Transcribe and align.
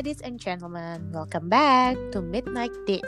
ladies 0.00 0.24
and 0.24 0.40
gentlemen. 0.40 1.12
Welcome 1.12 1.52
back 1.52 1.92
to 2.16 2.24
Midnight 2.24 2.72
This. 2.88 3.04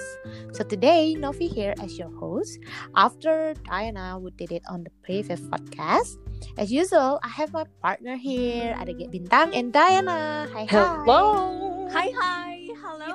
So 0.52 0.60
today, 0.60 1.16
Novi 1.16 1.48
here 1.48 1.72
as 1.80 1.96
your 1.96 2.12
host. 2.20 2.60
After 2.92 3.56
Diana 3.64 4.20
who 4.20 4.28
did 4.36 4.52
it 4.52 4.60
on 4.68 4.84
the 4.84 4.92
previous 5.00 5.40
podcast, 5.48 6.20
as 6.60 6.68
usual, 6.68 7.16
I 7.24 7.32
have 7.32 7.56
my 7.56 7.64
partner 7.80 8.20
here. 8.20 8.76
Ada 8.76 8.92
Gek 8.92 9.08
Bintang 9.08 9.56
and 9.56 9.72
Diana. 9.72 10.44
Hi, 10.52 10.68
hi. 10.68 10.68
Hello. 10.68 11.24
Hai 11.88 12.12
hai. 12.12 12.52
Halo. 12.76 13.12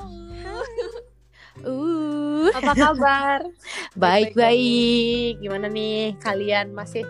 Uh, 1.62 2.50
Apa 2.57 2.73
kabar? 2.73 3.46
baik-baik. 3.94 5.38
Gimana 5.38 5.70
nih 5.70 6.18
kalian 6.25 6.73
masih 6.73 7.05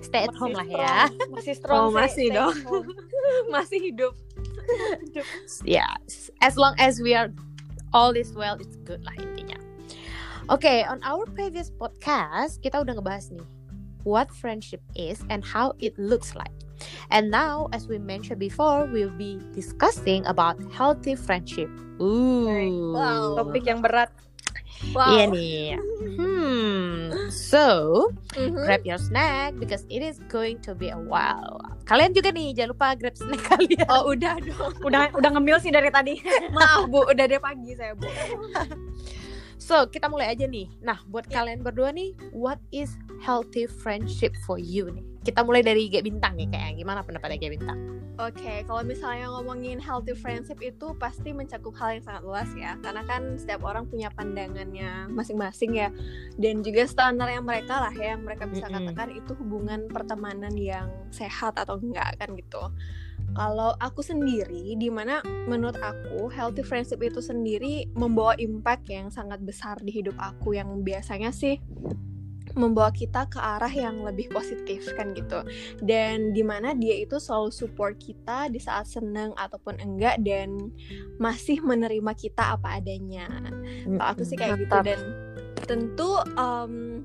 stay 0.00 0.24
at 0.24 0.32
home 0.32 0.56
lah 0.56 0.64
ya? 0.64 1.12
Masih 1.28 1.52
strong. 1.52 1.76
Oh, 1.76 1.92
masih 1.92 2.32
stay- 2.32 2.32
stay 2.32 2.40
dong. 2.40 2.56
home. 2.64 2.88
masih 3.52 3.92
hidup. 3.92 4.16
yeah 5.64 5.94
as 6.40 6.56
long 6.56 6.74
as 6.78 7.00
we 7.00 7.14
are 7.14 7.30
all 7.92 8.12
is 8.16 8.32
well 8.34 8.56
it's 8.60 8.76
good 8.84 9.02
lah 9.04 9.14
intinya 9.18 9.58
oke 10.50 10.74
on 10.88 10.98
our 11.06 11.24
previous 11.32 11.70
podcast 11.74 12.60
kita 12.60 12.80
udah 12.80 12.98
ngebahas 12.98 13.30
nih 13.32 13.46
what 14.04 14.28
friendship 14.28 14.82
is 14.98 15.22
and 15.32 15.40
how 15.44 15.72
it 15.80 15.96
looks 15.96 16.36
like 16.36 16.52
and 17.14 17.30
now 17.30 17.70
as 17.72 17.88
we 17.88 17.96
mentioned 17.96 18.42
before 18.42 18.84
we'll 18.90 19.14
be 19.14 19.40
discussing 19.56 20.20
about 20.28 20.58
healthy 20.74 21.14
friendship 21.14 21.70
Ooh. 22.02 22.90
Wow. 22.94 23.38
Topik 23.38 23.70
yang 23.70 23.78
berat. 23.78 24.10
Wow. 24.92 25.08
Iya 25.10 25.24
nih. 25.30 25.66
Hmm. 26.14 27.10
So, 27.30 27.66
Mhm. 28.36 28.62
grab 28.62 28.82
your 28.84 29.00
snack 29.00 29.56
because 29.56 29.82
it 29.88 30.02
is 30.02 30.20
going 30.28 30.60
to 30.60 30.74
be 30.74 30.90
a 30.90 30.98
while. 30.98 31.58
Kalian 31.84 32.12
juga 32.12 32.30
nih, 32.30 32.52
jangan 32.52 32.70
lupa 32.74 32.88
grab 32.94 33.16
snack 33.16 33.42
kalian. 33.50 33.86
Oh 33.88 34.12
udah 34.12 34.36
dong. 34.38 34.72
Udah 34.82 35.08
udah 35.10 35.30
ngemil 35.32 35.58
sih 35.58 35.70
dari 35.70 35.88
tadi. 35.88 36.20
Maaf 36.50 36.86
bu, 36.86 37.06
udah 37.06 37.24
dari 37.24 37.40
pagi 37.40 37.72
saya 37.72 37.96
bu. 37.96 38.04
So, 39.64 39.88
kita 39.88 40.12
mulai 40.12 40.28
aja 40.28 40.44
nih. 40.44 40.68
Nah, 40.84 41.00
buat 41.08 41.24
kalian 41.24 41.64
berdua 41.64 41.88
nih, 41.88 42.12
what 42.36 42.60
is 42.68 43.00
healthy 43.24 43.64
friendship 43.64 44.36
for 44.44 44.60
you 44.60 44.92
nih? 44.92 45.00
Kita 45.24 45.40
mulai 45.40 45.64
dari 45.64 45.88
Gek 45.88 46.04
Bintang 46.04 46.36
nih 46.36 46.52
kayak 46.52 46.76
gimana 46.76 47.00
pendapatnya 47.00 47.40
Gek 47.40 47.56
Bintang? 47.56 47.80
Oke, 48.20 48.60
kalau 48.68 48.84
misalnya 48.84 49.32
ngomongin 49.32 49.80
healthy 49.80 50.12
friendship 50.12 50.60
itu 50.60 50.92
pasti 51.00 51.32
mencakup 51.32 51.72
hal 51.80 51.96
yang 51.96 52.04
sangat 52.04 52.22
luas 52.28 52.50
ya. 52.52 52.76
Karena 52.84 53.08
kan 53.08 53.40
setiap 53.40 53.64
orang 53.64 53.88
punya 53.88 54.12
pandangannya 54.12 55.08
masing-masing 55.08 55.80
ya. 55.80 55.88
Dan 56.36 56.60
juga 56.60 56.84
standarnya 56.84 57.40
mereka 57.40 57.88
lah 57.88 57.94
ya, 57.96 58.20
yang 58.20 58.20
mereka 58.20 58.44
bisa 58.44 58.68
Mm-mm. 58.68 58.92
katakan 58.92 59.16
itu 59.16 59.32
hubungan 59.40 59.88
pertemanan 59.88 60.52
yang 60.60 60.92
sehat 61.08 61.56
atau 61.56 61.80
enggak 61.80 62.20
kan 62.20 62.36
gitu. 62.36 62.68
Kalau 63.34 63.74
aku 63.82 64.00
sendiri, 64.00 64.78
di 64.78 64.88
mana 64.88 65.18
menurut 65.50 65.74
aku 65.82 66.30
healthy 66.30 66.62
friendship 66.62 67.02
itu 67.02 67.18
sendiri 67.18 67.90
membawa 67.98 68.38
impact 68.38 68.86
yang 68.86 69.10
sangat 69.10 69.42
besar 69.42 69.78
di 69.82 69.90
hidup 69.90 70.14
aku 70.22 70.54
yang 70.54 70.70
biasanya 70.86 71.34
sih 71.34 71.58
membawa 72.54 72.94
kita 72.94 73.26
ke 73.26 73.42
arah 73.42 73.70
yang 73.70 74.06
lebih 74.06 74.30
positif 74.30 74.86
kan 74.94 75.10
gitu. 75.12 75.42
Dan 75.82 76.30
di 76.30 76.46
mana 76.46 76.72
dia 76.78 76.94
itu 77.02 77.18
selalu 77.18 77.50
support 77.50 77.98
kita 77.98 78.46
di 78.46 78.62
saat 78.62 78.86
senang 78.86 79.34
ataupun 79.34 79.82
enggak 79.82 80.22
dan 80.22 80.70
masih 81.18 81.58
menerima 81.58 82.14
kita 82.14 82.54
apa 82.54 82.78
adanya. 82.78 83.26
Kalau 83.82 84.06
aku 84.06 84.22
sih 84.22 84.38
kayak 84.38 84.62
gitu 84.62 84.76
dan 84.86 85.00
tentu 85.66 86.22
em, 86.38 87.02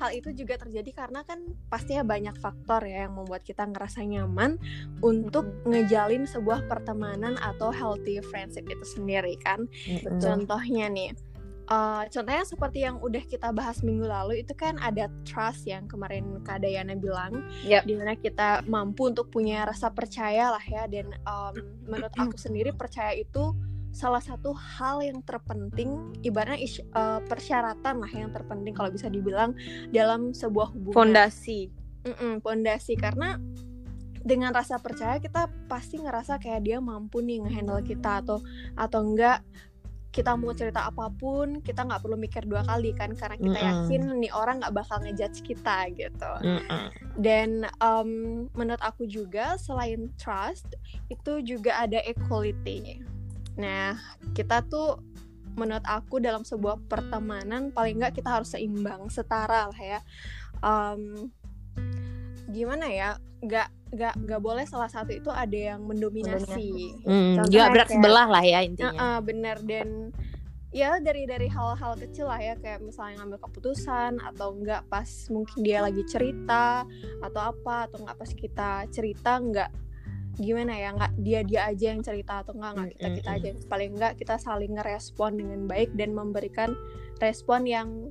hal 0.00 0.16
itu 0.16 0.32
juga 0.32 0.56
terjadi 0.56 0.96
karena 0.96 1.20
kan 1.28 1.44
pastinya 1.68 2.00
banyak 2.08 2.32
faktor 2.40 2.88
ya 2.88 3.04
yang 3.04 3.20
membuat 3.20 3.44
kita 3.44 3.68
ngerasa 3.68 4.00
nyaman 4.00 4.56
untuk 5.04 5.44
ngejalin 5.68 6.24
sebuah 6.24 6.64
pertemanan 6.64 7.36
atau 7.36 7.68
healthy 7.68 8.24
friendship 8.24 8.64
itu 8.64 8.84
sendiri 8.88 9.36
kan? 9.44 9.68
Contohnya 10.16 10.88
nih, 10.88 11.12
eh, 11.68 12.02
contohnya 12.08 12.44
seperti 12.48 12.80
yang 12.80 12.96
udah 13.04 13.20
kita 13.28 13.52
bahas 13.52 13.84
minggu 13.84 14.08
lalu 14.08 14.40
itu 14.40 14.56
kan 14.56 14.80
ada 14.80 15.12
trust 15.28 15.68
yang 15.68 15.84
kemarin 15.84 16.40
Kak 16.48 16.64
Dayana 16.64 16.96
bilang, 16.96 17.44
Yap. 17.68 17.84
di 17.84 17.92
mana 17.92 18.16
kita 18.16 18.64
mampu 18.64 19.12
untuk 19.12 19.28
punya 19.28 19.68
rasa 19.68 19.92
percaya 19.92 20.48
lah 20.56 20.64
ya 20.64 20.88
dan 20.88 21.12
em, 21.12 21.54
menurut 21.84 22.14
aku 22.16 22.40
sendiri 22.48 22.72
percaya 22.72 23.12
itu 23.12 23.52
salah 23.90 24.22
satu 24.22 24.54
hal 24.54 25.02
yang 25.02 25.20
terpenting, 25.26 26.14
ibaratnya 26.22 26.62
eh, 26.62 27.20
persyaratan 27.26 28.02
lah 28.02 28.12
yang 28.14 28.30
terpenting 28.30 28.74
kalau 28.74 28.90
bisa 28.90 29.10
dibilang 29.10 29.54
dalam 29.90 30.30
sebuah 30.30 30.72
hubungan 30.74 30.96
Fondasi. 30.96 31.70
Mm-mm, 32.00 32.40
pondasi 32.40 32.96
karena 32.96 33.36
dengan 34.24 34.52
rasa 34.52 34.80
percaya 34.80 35.20
kita 35.20 35.48
pasti 35.68 36.00
ngerasa 36.00 36.40
kayak 36.40 36.64
dia 36.64 36.78
mampu 36.80 37.20
nih 37.20 37.44
ngehandle 37.44 37.84
kita 37.84 38.24
atau 38.24 38.40
atau 38.76 39.00
enggak 39.04 39.44
kita 40.10 40.34
mau 40.34 40.50
cerita 40.50 40.90
apa 40.90 41.06
pun 41.14 41.62
kita 41.62 41.86
nggak 41.86 42.02
perlu 42.02 42.18
mikir 42.18 42.42
dua 42.42 42.66
kali 42.66 42.90
kan 42.98 43.14
karena 43.14 43.38
kita 43.38 43.58
Mm-mm. 43.62 43.70
yakin 43.70 44.02
nih 44.18 44.32
orang 44.34 44.58
nggak 44.58 44.74
bakal 44.74 44.98
ngejudge 44.98 45.38
kita 45.46 45.86
gitu 45.94 46.32
Mm-mm. 46.42 46.86
dan 47.22 47.70
em, 47.78 48.10
menurut 48.58 48.82
aku 48.82 49.06
juga 49.06 49.54
selain 49.54 50.10
trust 50.18 50.66
itu 51.08 51.40
juga 51.46 51.78
ada 51.78 52.02
equality 52.02 53.06
nah 53.58 53.98
kita 54.32 54.62
tuh 54.66 55.00
menurut 55.58 55.82
aku 55.84 56.22
dalam 56.22 56.46
sebuah 56.46 56.78
pertemanan 56.86 57.74
paling 57.74 57.98
nggak 57.98 58.14
kita 58.16 58.40
harus 58.40 58.54
seimbang 58.54 59.10
setara 59.10 59.68
lah 59.68 59.80
ya. 59.80 60.00
Em, 60.62 61.28
gimana 62.48 62.86
ya? 62.88 63.18
Nggak 63.42 63.68
nggak 63.90 64.14
nggak 64.22 64.40
boleh 64.40 64.64
salah 64.64 64.86
satu 64.86 65.10
itu 65.10 65.28
ada 65.28 65.74
yang 65.74 65.82
mendominasi. 65.82 66.94
Hmm, 67.02 67.42
juga 67.50 67.72
berat 67.74 67.88
kayak- 67.90 67.98
sebelah 67.98 68.28
lah 68.30 68.44
ya 68.46 68.58
intinya. 68.62 68.94
Heeh, 68.94 69.18
bener. 69.26 69.56
Dan 69.66 69.88
ya 70.70 71.02
dari 71.02 71.26
dari 71.26 71.50
hal-hal 71.50 71.98
kecil 71.98 72.30
lah 72.30 72.38
ya 72.38 72.54
kayak 72.54 72.78
misalnya 72.78 73.18
ngambil 73.20 73.42
keputusan 73.42 74.22
atau 74.22 74.54
enggak 74.54 74.86
pas 74.86 75.08
mungkin 75.26 75.66
dia 75.66 75.82
lagi 75.82 76.06
cerita 76.06 76.86
atau 77.18 77.40
apa 77.42 77.90
atau 77.90 78.06
enggak 78.06 78.18
pas 78.22 78.30
kita 78.30 78.70
cerita 78.94 79.34
enggak 79.34 79.70
gimana 80.40 80.72
ya 80.72 80.88
enggak 80.96 81.12
dia 81.20 81.40
dia 81.44 81.60
aja 81.68 81.86
yang 81.92 82.00
cerita 82.00 82.40
atau 82.40 82.56
enggak 82.56 82.72
enggak 82.72 82.90
kita 82.96 83.08
kita 83.20 83.30
aja. 83.36 83.50
paling 83.68 83.90
enggak 83.92 84.12
kita 84.16 84.34
saling 84.40 84.72
ngerespon 84.74 85.36
dengan 85.36 85.60
baik 85.68 85.92
dan 85.94 86.16
memberikan 86.16 86.72
respon 87.20 87.68
yang 87.68 88.08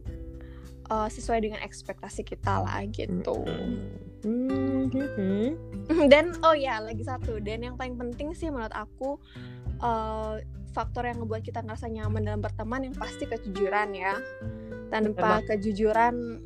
uh, 0.90 1.10
sesuai 1.10 1.42
dengan 1.46 1.60
ekspektasi 1.66 2.26
kita 2.26 2.66
lah 2.66 2.86
gitu. 2.90 3.46
Hmm, 4.26 4.92
hmm, 4.92 5.08
hmm. 5.16 5.50
dan 6.12 6.36
oh 6.44 6.54
ya 6.54 6.82
lagi 6.84 7.06
satu. 7.06 7.40
Dan 7.40 7.64
yang 7.64 7.76
paling 7.80 7.96
penting 7.96 8.36
sih 8.36 8.52
menurut 8.52 8.74
aku 8.76 9.16
eh, 9.80 10.44
faktor 10.76 11.08
yang 11.08 11.24
ngebuat 11.24 11.42
kita 11.42 11.64
ngerasa 11.64 11.88
nyaman 11.88 12.22
dalam 12.28 12.42
berteman 12.44 12.84
yang 12.84 12.96
pasti 12.98 13.26
kejujuran 13.26 13.96
ya. 13.96 14.20
Tanpa 14.92 15.46
kejujuran 15.46 16.42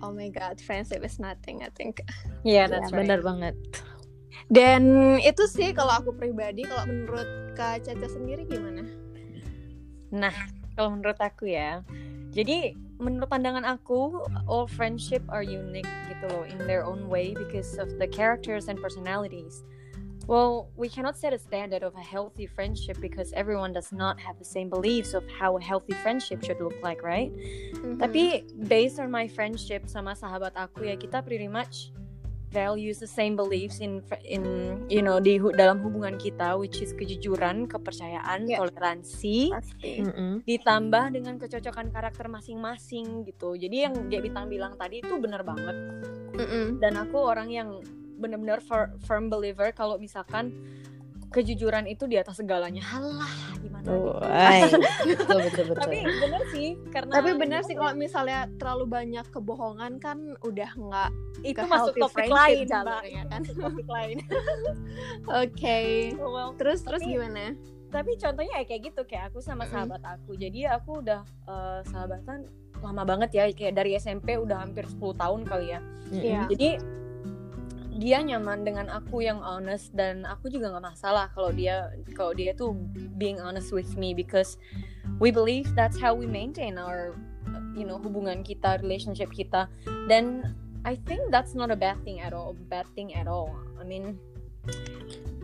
oh 0.00 0.12
my 0.14 0.32
god 0.32 0.56
friendship 0.64 1.04
is 1.04 1.20
nothing 1.20 1.60
I 1.60 1.70
think. 1.76 2.00
Iya, 2.46 2.64
Ya, 2.66 2.72
that's 2.72 2.88
right. 2.88 3.04
benar 3.04 3.20
banget. 3.20 3.54
Dan 4.50 5.16
itu 5.22 5.46
sih 5.46 5.70
kalau 5.70 6.02
aku 6.02 6.10
pribadi 6.12 6.66
kalau 6.66 6.84
menurut 6.90 7.28
kak 7.54 7.86
Caca 7.86 8.06
sendiri 8.10 8.44
gimana 8.44 8.82
Nah, 10.10 10.34
kalau 10.74 10.98
menurut 10.98 11.18
aku 11.22 11.46
ya. 11.54 11.86
Jadi, 12.34 12.74
menurut 12.98 13.30
pandangan 13.30 13.62
aku, 13.62 14.26
all 14.50 14.66
friendship 14.66 15.22
are 15.30 15.42
unique 15.42 15.88
gitu 16.10 16.26
loh 16.30 16.44
in 16.46 16.58
their 16.66 16.82
own 16.82 17.06
way 17.06 17.34
because 17.34 17.78
of 17.78 17.90
the 17.98 18.06
characters 18.06 18.66
and 18.66 18.78
personalities. 18.78 19.62
Well, 20.30 20.70
we 20.78 20.86
cannot 20.86 21.18
set 21.18 21.34
a 21.34 21.40
standard 21.42 21.82
of 21.82 21.98
a 21.98 22.04
healthy 22.04 22.46
friendship 22.46 23.02
because 23.02 23.34
everyone 23.34 23.74
does 23.74 23.90
not 23.90 24.20
have 24.22 24.38
the 24.38 24.46
same 24.46 24.70
beliefs 24.70 25.10
of 25.10 25.26
how 25.26 25.58
a 25.58 25.62
healthy 25.62 25.94
friendship 26.06 26.44
should 26.46 26.62
look 26.62 26.76
like, 26.86 27.02
right? 27.02 27.34
Mhm. 27.34 27.98
Tapi 27.98 28.46
based 28.70 29.02
on 29.02 29.10
my 29.10 29.26
friendship 29.26 29.90
sama 29.90 30.14
sahabat 30.14 30.54
aku 30.54 30.86
ya 30.86 30.94
kita 30.94 31.18
pretty 31.26 31.50
much 31.50 31.90
values 32.50 32.98
the 32.98 33.06
same 33.06 33.38
beliefs 33.38 33.78
in 33.78 34.02
in 34.26 34.42
you 34.90 35.00
know 35.00 35.22
di 35.22 35.38
dalam 35.54 35.78
hubungan 35.80 36.18
kita 36.18 36.58
which 36.58 36.82
is 36.82 36.90
kejujuran, 36.94 37.70
kepercayaan, 37.70 38.46
Yeah. 38.46 38.58
toleransi 38.60 39.54
pasti 39.54 40.02
Mm-mm. 40.02 40.42
ditambah 40.44 41.04
dengan 41.14 41.38
kecocokan 41.38 41.94
karakter 41.94 42.26
masing-masing 42.26 43.22
gitu. 43.24 43.54
Jadi 43.54 43.86
yang 43.86 43.94
Gak 44.10 44.22
Bintang 44.26 44.50
bilang 44.50 44.74
tadi 44.74 44.98
itu 45.00 45.14
benar 45.16 45.46
banget 45.46 45.76
Mm-mm. 46.34 46.82
dan 46.82 46.98
aku 46.98 47.16
orang 47.22 47.48
yang 47.48 47.80
benar-benar 48.20 48.60
fir- 48.60 48.92
firm 49.06 49.32
believer 49.32 49.72
kalau 49.72 49.96
misalkan 49.96 50.52
kejujuran 51.30 51.86
itu 51.86 52.04
di 52.10 52.18
atas 52.18 52.42
segalanya. 52.42 52.82
Halah, 52.82 53.30
gimana? 53.62 53.86
gitu. 53.86 53.96
Wah, 54.12 54.60
betul 55.08 55.38
betul 55.46 55.64
betul. 55.72 55.82
Tapi 55.86 55.98
bener 56.02 56.42
sih 56.52 56.68
karena 56.90 57.12
tapi 57.14 57.30
benar 57.38 57.60
sih 57.64 57.74
kalau 57.78 57.92
misalnya 57.94 58.50
terlalu 58.58 58.84
banyak 58.90 59.26
kebohongan 59.30 59.92
kan 60.02 60.18
udah 60.42 60.70
nggak 60.74 61.10
itu 61.46 61.56
ke 61.56 61.64
masuk 61.64 61.94
topik 61.96 62.28
lain 62.28 62.66
jalurnya 62.66 63.22
kan. 63.30 63.40
Topik 63.46 63.88
lain 63.88 64.16
oke 65.26 65.80
well, 66.20 66.50
terus 66.58 66.82
terus 66.84 67.00
Tapi- 67.02 67.12
gimana 67.16 67.54
tapi 67.90 68.14
contohnya 68.14 68.62
ya 68.62 68.64
kayak 68.70 68.82
gitu 68.94 69.02
kayak 69.02 69.34
aku 69.34 69.42
sama 69.42 69.66
sahabat 69.66 69.98
aku 70.06 70.38
jadi 70.38 70.78
aku 70.78 71.02
udah 71.02 71.26
eh, 71.26 71.80
sahabatan 71.90 72.46
lama 72.78 73.02
banget 73.02 73.30
ya 73.34 73.44
kayak 73.50 73.74
dari 73.74 73.98
SMP 73.98 74.38
udah 74.38 74.62
hampir 74.62 74.86
10 74.86 75.02
tahun 75.18 75.40
kali 75.42 75.74
ya 75.74 75.80
Mm-mm. 75.82 76.22
Iya. 76.22 76.42
jadi 76.54 76.68
dia 77.96 78.22
nyaman 78.22 78.62
dengan 78.62 78.86
aku 78.88 79.20
yang 79.20 79.42
honest 79.42 79.90
dan 79.92 80.22
aku 80.22 80.46
juga 80.46 80.70
nggak 80.70 80.94
masalah 80.94 81.26
kalau 81.34 81.50
dia 81.50 81.90
kalau 82.14 82.30
dia 82.32 82.54
tuh 82.54 82.72
being 83.18 83.42
honest 83.42 83.74
with 83.74 83.98
me 83.98 84.14
because 84.14 84.56
we 85.18 85.34
believe 85.34 85.66
that's 85.74 85.98
how 85.98 86.14
we 86.14 86.24
maintain 86.24 86.78
our 86.78 87.18
you 87.74 87.82
know 87.82 87.98
hubungan 87.98 88.46
kita 88.46 88.78
relationship 88.80 89.28
kita 89.34 89.66
dan 90.06 90.54
I 90.86 90.96
think 91.04 91.28
that's 91.28 91.52
not 91.52 91.68
a 91.68 91.76
bad 91.76 92.00
thing 92.06 92.22
at 92.22 92.32
all 92.32 92.56
bad 92.70 92.88
thing 92.96 93.12
at 93.12 93.28
all 93.28 93.52
I 93.76 93.84
mean 93.84 94.16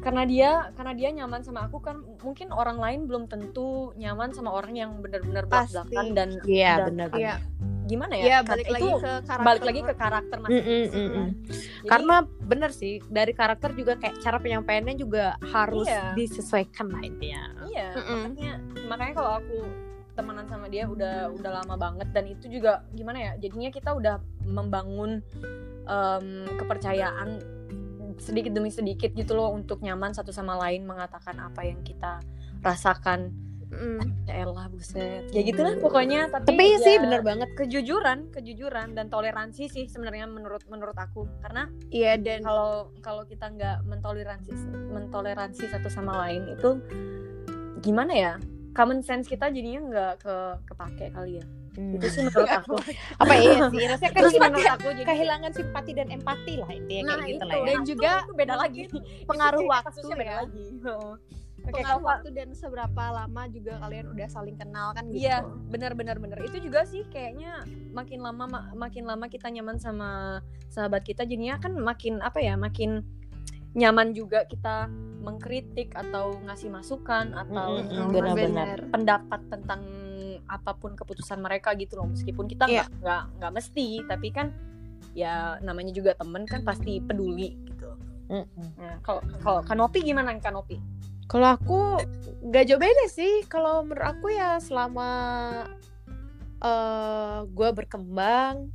karena 0.06 0.22
dia 0.22 0.50
karena 0.78 0.92
dia 0.94 1.08
nyaman 1.10 1.42
sama 1.42 1.66
aku 1.66 1.82
kan 1.82 1.99
mungkin 2.22 2.54
orang 2.54 2.78
lain 2.78 3.10
belum 3.10 3.26
tentu 3.26 3.90
nyaman 3.99 4.31
sama 4.31 4.54
orang 4.54 4.78
yang 4.78 4.90
benar-benar 5.02 5.50
Pasti. 5.50 5.75
belak-belakan 5.75 6.06
dan 6.14 6.28
Iya 6.46 6.72
dan- 6.78 6.87
benar. 6.94 7.08
Iya. 7.16 7.34
Gimana 7.87 8.15
ya 8.19 8.25
ya 8.27 8.38
balik 8.43 8.67
itu 8.67 8.75
lagi 8.75 8.91
ke 8.99 9.12
karakter 9.23 9.47
balik 9.47 9.62
lagi 9.62 9.81
ke 9.81 9.94
karakter 9.94 10.37
Mm-mm, 10.37 10.44
masing-masing 10.44 10.91
mm-mm. 10.91 11.15
kan. 11.15 11.29
Jadi, 11.47 11.87
Karena 11.87 12.17
bener 12.43 12.71
sih 12.71 12.94
dari 13.06 13.33
karakter 13.33 13.71
juga 13.73 13.93
kayak 13.94 14.17
cara 14.21 14.38
penyampaiannya 14.38 14.94
juga 14.94 15.25
harus 15.47 15.87
Iya. 15.87 16.12
disesuaikan 16.12 16.87
lah 16.91 17.00
intinya. 17.00 17.43
iya 17.67 17.94
Mm-mm. 17.94 18.19
makanya 18.27 18.53
makanya 18.87 19.15
kalau 19.15 19.33
aku 19.38 19.59
temenan 20.12 20.47
sama 20.49 20.67
dia 20.67 20.88
udah 20.88 21.29
udah 21.31 21.50
lama 21.61 21.75
banget 21.77 22.09
dan 22.11 22.25
itu 22.25 22.49
juga 22.49 22.83
gimana 22.91 23.19
ya 23.21 23.33
jadinya 23.37 23.69
kita 23.69 23.93
udah 23.93 24.17
membangun 24.43 25.21
em, 25.85 26.27
kepercayaan 26.56 27.29
sedikit 28.17 28.49
demi 28.50 28.73
sedikit 28.73 29.12
gitu 29.12 29.37
loh 29.37 29.53
untuk 29.53 29.85
nyaman 29.85 30.17
satu 30.17 30.33
sama 30.33 30.56
lain 30.56 30.88
mengatakan 30.88 31.37
apa 31.37 31.69
yang 31.69 31.85
kita 31.85 32.25
rasakan 32.65 33.29
Mm. 33.66 33.98
ya 34.24 34.34
elah 34.40 34.66
buset 34.66 35.26
ya 35.28 35.42
gitulah 35.42 35.74
pokoknya 35.76 36.30
tapi, 36.30 36.46
Tapi 36.48 36.64
ya, 36.68 36.78
sih 36.78 36.96
bener 36.96 37.20
banget. 37.20 37.50
kejujuran 37.52 38.30
kejujuran 38.30 38.92
dan 38.92 39.06
toleransi 39.06 39.66
sih 39.66 39.84
sebenarnya 39.84 40.24
menurut 40.24 40.62
menurut 40.66 40.94
aku 40.94 41.26
karena 41.40 41.66
iya 41.90 42.14
dan 42.14 42.40
kalau 42.40 42.94
kalau 43.00 43.22
kita 43.22 43.48
nggak 43.48 43.82
mentoleransi 43.82 44.54
mentoleransi 44.88 45.66
satu 45.66 45.86
sama 45.86 46.24
lain 46.24 46.46
itu 46.48 46.78
gimana 47.80 48.12
ya 48.12 48.32
common 48.70 49.00
sense 49.00 49.26
kita 49.26 49.48
jadinya 49.48 49.80
nggak 49.84 50.14
ke 50.20 50.34
kepake 50.64 51.06
kali 51.10 51.38
ya 51.38 51.46
Hmm. 51.76 51.92
itu 51.92 52.08
sih 52.08 52.24
menurut 52.24 52.48
aku 52.48 52.80
Apa 53.20 53.36
iya 53.36 53.68
sih? 53.68 53.84
Rasanya 53.84 54.12
terus 54.16 54.32
kehilangan, 54.32 54.48
menurut 54.48 54.72
aku 54.72 54.88
jadi 54.96 55.04
kehilangan 55.04 55.50
simpati 55.52 55.90
dan 55.92 56.08
empati 56.08 56.54
lah 56.56 56.70
intinya 56.72 57.04
Nah, 57.04 57.14
kayak 57.14 57.28
gitu 57.28 57.36
itu. 57.36 57.44
lah 57.44 57.52
ya. 57.52 57.66
Dan 57.68 57.80
juga 57.84 58.12
itu 58.16 58.32
beda 58.32 58.54
lagi 58.56 58.82
pengaruh 59.28 59.62
waktu 59.62 59.84
kasusnya 59.84 60.16
beda 60.16 60.24
ya. 60.26 60.36
lagi 60.40 60.64
pengaruh 61.68 61.86
kalau- 61.96 62.08
waktu 62.08 62.28
dan 62.30 62.48
seberapa 62.52 63.02
lama 63.10 63.42
juga 63.46 63.72
kalian 63.78 64.06
udah 64.08 64.28
saling 64.28 64.54
kenal 64.54 64.90
kan 64.90 65.04
gitu 65.06 65.22
Iya, 65.22 65.36
benar 65.66 65.92
benar 65.92 66.16
benar. 66.16 66.38
Itu 66.40 66.58
juga 66.58 66.82
sih 66.82 67.02
kayaknya 67.04 67.62
makin 67.90 68.20
lama 68.20 68.44
ma- 68.44 68.68
makin 68.72 69.04
lama 69.04 69.26
kita 69.26 69.48
nyaman 69.48 69.76
sama 69.76 70.40
sahabat 70.68 71.02
kita 71.02 71.22
jadinya 71.22 71.56
kan 71.56 71.72
makin 71.72 72.20
apa 72.20 72.38
ya, 72.38 72.54
makin 72.54 73.02
nyaman 73.72 74.10
juga 74.10 74.44
kita 74.44 74.88
mengkritik 75.20 75.92
atau 75.92 76.38
ngasih 76.40 76.70
masukan 76.70 77.34
atau 77.34 77.76
ngasih 77.76 78.08
benar-benar. 78.08 78.78
pendapat 78.88 79.40
tentang 79.48 79.82
apa 80.46 80.72
pun 80.72 80.92
keputusan 80.92 81.38
mereka 81.38 81.74
gitu 81.74 81.96
loh. 81.96 82.06
Meskipun 82.06 82.46
kita 82.46 82.64
Iya. 82.64 82.86
nggak 82.86 83.02
nggak 83.02 83.22
nggak 83.36 83.52
mesti, 83.52 83.86
tapi 84.06 84.28
kan 84.30 84.54
ya 85.12 85.56
namanya 85.58 85.90
juga 85.90 86.12
temen 86.12 86.44
kan 86.44 86.62
pasti 86.62 87.00
peduli 87.00 87.56
gitu. 87.66 87.90
Nah, 88.28 88.98
kalau 89.00 89.22
kalau 89.40 89.60
Kanopi 89.62 90.02
gimana 90.02 90.34
Kanopi? 90.36 90.78
Kalau 91.26 91.58
aku 91.58 91.99
gak 92.50 92.70
jauh 92.70 92.78
beda 92.78 93.06
sih. 93.11 93.43
Kalau 93.50 93.82
menurut 93.82 94.06
aku 94.06 94.31
ya 94.31 94.62
selama 94.62 95.11
eh 96.56 97.38
gue 97.52 97.69
berkembang, 97.75 98.70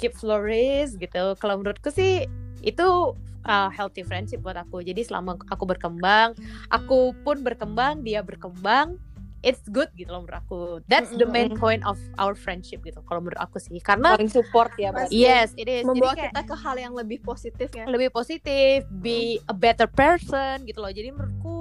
keep 0.00 0.16
flourish 0.16 0.96
gitu. 0.96 1.36
Kalau 1.38 1.60
menurutku 1.60 1.92
sih 1.92 2.26
itu 2.60 3.14
uh, 3.46 3.70
healthy 3.70 4.02
friendship 4.02 4.42
buat 4.42 4.56
aku. 4.58 4.82
Jadi 4.82 5.06
selama 5.06 5.36
aku 5.48 5.64
berkembang, 5.68 6.34
aku 6.68 7.14
pun 7.22 7.40
berkembang, 7.44 8.02
dia 8.02 8.20
berkembang, 8.24 8.98
it's 9.40 9.64
good 9.72 9.88
gitu 9.96 10.12
loh 10.12 10.24
menurut 10.24 10.40
aku. 10.40 10.60
That's 10.90 11.12
the 11.16 11.24
main 11.24 11.56
point 11.56 11.80
of 11.88 11.96
our 12.20 12.36
friendship 12.36 12.84
gitu. 12.84 13.00
Kalau 13.08 13.24
menurut 13.24 13.40
aku 13.40 13.56
sih, 13.62 13.80
karena 13.80 14.16
Saling 14.16 14.32
support 14.32 14.72
ya 14.76 14.92
berarti. 14.92 15.14
yes, 15.16 15.52
it 15.56 15.68
is. 15.68 15.84
Jadi 15.84 15.88
membawa 15.88 16.12
kayak- 16.16 16.32
kita 16.32 16.40
ke 16.44 16.56
hal 16.56 16.76
yang 16.76 16.92
lebih 16.92 17.18
positif 17.22 17.68
ya 17.72 17.84
lebih 17.88 18.10
positif, 18.12 18.84
be 19.00 19.40
a 19.48 19.54
better 19.56 19.88
person 19.88 20.64
gitu 20.68 20.80
loh. 20.82 20.92
Jadi 20.92 21.08
menurutku 21.12 21.59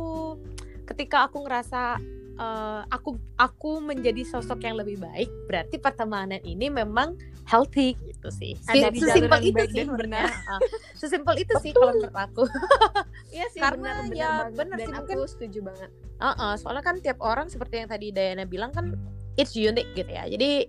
ketika 0.89 1.29
aku 1.29 1.45
ngerasa 1.45 2.01
eh, 2.35 2.81
aku 2.89 3.09
aku 3.35 3.71
menjadi 3.79 4.25
sosok 4.25 4.63
yang 4.63 4.75
lebih 4.75 4.97
baik, 4.97 5.29
berarti 5.45 5.77
pertemanan 5.77 6.41
ini 6.41 6.67
memang 6.67 7.13
healthy 7.45 7.93
gitu 7.99 8.29
sih. 8.29 8.53
Ada 8.65 8.89
Sesimpel 8.93 9.39
itu 9.41 9.63
sih 9.69 9.85
benar. 9.85 10.29
Ah, 10.45 10.59
Sesimpel 10.93 11.35
itu 11.37 11.53
sih 11.61 11.71
kalau 11.71 11.93
menurut 11.93 12.15
aku. 12.15 12.43
iya 13.35 13.45
sih 13.49 13.61
Karena 13.61 14.05
benar, 14.05 14.17
ya 14.17 14.31
benar 14.49 14.77
sih, 14.77 14.85
aku 14.89 14.97
mungkin- 15.05 15.19
setuju 15.27 15.59
banget 15.65 15.89
Heeh, 16.19 16.53
soalnya 16.59 16.83
kan 16.83 16.95
tiap 16.99 17.19
orang 17.23 17.47
seperti 17.47 17.79
yang 17.79 17.87
tadi 17.87 18.11
Dayana 18.11 18.43
bilang 18.43 18.75
kan 18.75 18.91
it's 19.35 19.55
unique 19.55 19.87
gitu 19.95 20.11
ya. 20.11 20.27
Jadi 20.27 20.67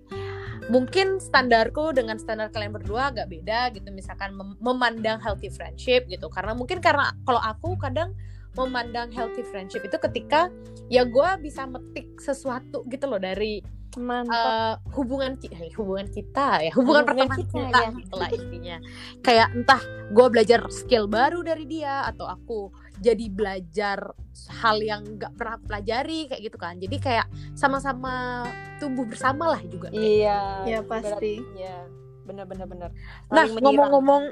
mungkin 0.69 1.19
standarku 1.19 1.91
dengan 1.91 2.15
standar 2.15 2.47
kalian 2.47 2.71
berdua 2.71 3.11
agak 3.11 3.27
beda 3.27 3.73
gitu 3.73 3.89
misalkan 3.89 4.31
mem- 4.31 4.55
memandang 4.61 5.17
healthy 5.17 5.49
friendship 5.49 6.05
gitu 6.05 6.29
karena 6.29 6.53
mungkin 6.53 6.79
karena 6.79 7.11
kalau 7.25 7.41
aku 7.41 7.75
kadang 7.75 8.13
memandang 8.53 9.09
healthy 9.09 9.43
friendship 9.43 9.81
itu 9.81 9.97
ketika 10.01 10.51
ya 10.87 11.03
gue 11.03 11.29
bisa 11.39 11.63
metik 11.63 12.17
sesuatu 12.17 12.83
gitu 12.85 13.05
loh 13.05 13.17
dari 13.17 13.63
Mantap. 13.93 14.31
eh, 14.31 14.75
hubungan 14.93 15.35
ki- 15.35 15.51
eh, 15.51 15.71
hubungan 15.73 16.07
kita 16.07 16.59
ya 16.61 16.71
hubungan, 16.73 17.03
Hubungan 17.03 17.27
pertemanan 17.27 17.37
kita, 17.37 17.59
kita, 17.61 17.79
ya. 17.81 17.89
gitu 17.93 18.13
lah 18.13 18.29
intinya 18.31 18.77
kayak 19.19 19.47
entah 19.53 19.81
gue 20.09 20.27
belajar 20.27 20.59
skill 20.69 21.05
baru 21.05 21.39
dari 21.41 21.65
dia 21.65 22.03
atau 22.05 22.23
aku 22.25 22.59
jadi 22.97 23.25
belajar 23.27 24.15
hal 24.53 24.77
yang 24.79 25.03
nggak 25.11 25.33
pernah 25.33 25.53
aku 25.53 25.65
pelajari 25.65 26.19
kayak 26.25 26.41
gitu 26.41 26.57
kan 26.57 26.75
jadi 26.77 26.95
kayak 26.97 27.27
sama-sama 27.51 28.47
tumbuh 28.77 29.03
bersama 29.03 29.47
lah 29.49 29.61
juga 29.61 29.91
Iya. 29.91 30.63
Iya, 30.65 30.79
berarti- 30.81 30.87
pasti. 31.11 31.33
Iya. 31.57 31.77
Benar 32.21 32.45
benar 32.45 32.67
benar. 32.69 32.89
Nah 33.33 33.45
ngomong-ngomong, 33.49 34.23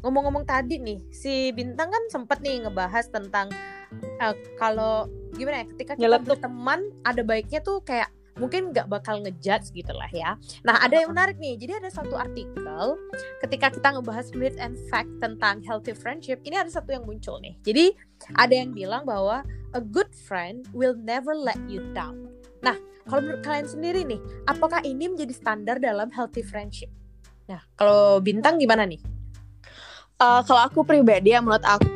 ngomong-ngomong 0.00 0.44
tadi 0.48 0.80
nih 0.80 0.98
si 1.12 1.52
bintang 1.52 1.92
kan 1.92 2.02
sempet 2.08 2.40
nih 2.40 2.64
ngebahas 2.64 3.06
tentang 3.12 3.52
eh, 4.20 4.34
kalau 4.56 5.04
gimana 5.36 5.62
ya 5.62 5.66
ketika 5.68 5.92
kita 5.96 6.08
Nyeletuk. 6.08 6.28
berteman 6.36 6.80
ada 7.04 7.22
baiknya 7.22 7.60
tuh 7.60 7.84
kayak 7.84 8.08
mungkin 8.40 8.72
nggak 8.72 8.88
bakal 8.88 9.20
ngejudge 9.20 9.68
gitu 9.76 9.92
lah 9.92 10.08
ya. 10.08 10.40
Nah 10.64 10.80
ada 10.80 10.96
yang 10.96 11.12
menarik 11.12 11.36
nih, 11.36 11.60
jadi 11.60 11.76
ada 11.76 11.92
satu 11.92 12.16
artikel 12.16 12.96
ketika 13.44 13.68
kita 13.68 13.88
ngebahas 13.92 14.32
myth 14.32 14.56
and 14.56 14.80
fact 14.88 15.12
tentang 15.20 15.60
healthy 15.60 15.92
friendship, 15.92 16.40
ini 16.48 16.56
ada 16.56 16.72
satu 16.72 16.96
yang 16.96 17.04
muncul 17.04 17.36
nih. 17.44 17.52
Jadi 17.60 17.92
ada 18.40 18.54
yang 18.56 18.72
bilang 18.72 19.04
bahwa 19.04 19.44
a 19.76 19.82
good 19.82 20.08
friend 20.16 20.64
will 20.72 20.96
never 20.96 21.36
let 21.36 21.60
you 21.68 21.84
down. 21.92 22.32
Nah 22.64 22.80
kalau 23.04 23.28
menurut 23.28 23.42
kalian 23.44 23.68
sendiri 23.68 24.08
nih, 24.08 24.20
apakah 24.48 24.80
ini 24.88 25.10
menjadi 25.10 25.34
standar 25.36 25.76
dalam 25.76 26.08
healthy 26.08 26.40
friendship? 26.40 26.88
Nah, 27.50 27.60
kalau 27.74 28.22
bintang 28.22 28.62
gimana 28.62 28.86
nih? 28.86 29.02
Eh, 30.20 30.42
kalau 30.44 30.60
aku 30.62 30.84
pribadi 30.84 31.32
ya 31.32 31.40
menurut 31.40 31.64
aku 31.64 31.88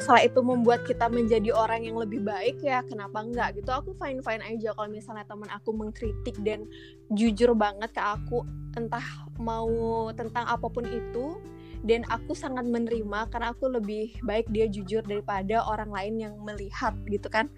misalnya 0.00 0.32
itu 0.32 0.40
membuat 0.40 0.80
kita 0.88 1.12
menjadi 1.12 1.52
orang 1.52 1.84
yang 1.84 2.00
lebih 2.00 2.24
baik 2.24 2.56
ya 2.64 2.80
kenapa 2.88 3.20
enggak 3.20 3.60
gitu 3.60 3.68
aku 3.68 3.92
fine 4.00 4.24
fine 4.24 4.40
aja 4.40 4.72
kalau 4.72 4.88
misalnya 4.88 5.28
teman 5.28 5.50
aku 5.52 5.76
mengkritik 5.76 6.40
dan 6.40 6.64
jujur 7.12 7.52
banget 7.52 7.92
ke 7.92 8.00
aku 8.00 8.48
entah 8.80 9.04
mau 9.36 10.08
tentang 10.16 10.48
apa 10.48 10.72
pun 10.72 10.88
itu 10.88 11.36
dan 11.80 12.04
aku 12.12 12.36
sangat 12.36 12.68
menerima 12.68 13.28
karena 13.32 13.52
aku 13.56 13.72
lebih 13.72 14.12
baik 14.20 14.48
dia 14.52 14.68
jujur 14.68 15.00
daripada 15.04 15.64
orang 15.64 15.88
lain 15.88 16.14
yang 16.20 16.34
melihat 16.44 16.92
gitu 17.08 17.28
kan. 17.32 17.48